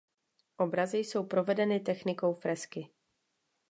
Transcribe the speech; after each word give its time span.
Obrazy 0.57 0.97
jsou 0.97 1.23
provedeny 1.25 1.79
technikou 1.79 2.33
fresky. 2.33 2.89